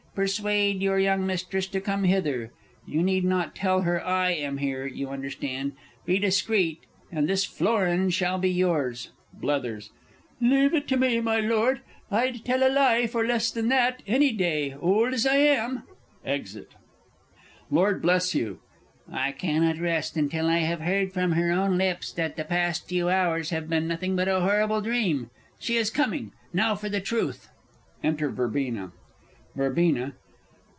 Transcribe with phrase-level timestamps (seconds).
[0.13, 2.51] Persuade your young Mistress to come hither
[2.85, 5.71] you need not tell her I am here, you understand.
[6.05, 6.79] Be discreet,
[7.13, 9.11] and this florin shall be yours!
[9.33, 9.89] Blethers.
[10.41, 11.79] Leave it to me, my lord.
[12.11, 15.83] I'd tell a lie for less than that, any day, old as I am!
[16.25, 16.73] [Exit.
[17.69, 18.11] Lord Bl.
[19.09, 23.07] I cannot rest till I have heard from her own lips that the past few
[23.07, 25.29] hours have been nothing but a horrible dream....
[25.57, 26.33] She is coming!
[26.51, 27.47] Now for the truth!
[28.03, 28.91] Enter VERBENA.
[29.53, 30.13] _Verbena.